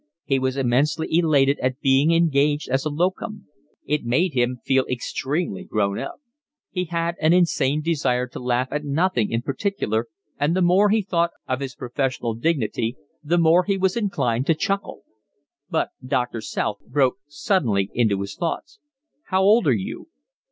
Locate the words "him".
4.33-4.57